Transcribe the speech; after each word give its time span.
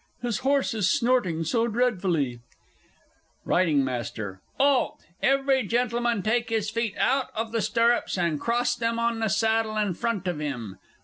His 0.23 0.39
horse 0.39 0.73
is 0.73 0.89
snorting 0.89 1.43
so 1.43 1.67
dreadfully! 1.67 2.39
R. 3.45 3.59
M. 3.61 3.87
'Alt! 4.59 4.99
Every 5.21 5.63
Gentleman 5.67 6.23
take 6.23 6.49
his 6.49 6.71
feet 6.71 6.95
out 6.97 7.27
of 7.35 7.51
the 7.51 7.61
stirrups, 7.61 8.17
and 8.17 8.41
cross 8.41 8.75
them 8.75 8.97
on 8.97 9.19
the 9.19 9.29
saddle 9.29 9.77
in 9.77 9.93
front 9.93 10.27
of 10.27 10.39
him. 10.39 10.79